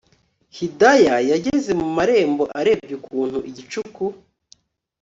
[0.57, 4.05] Hidaya yageze mu marembo arebye ukuntu igicuku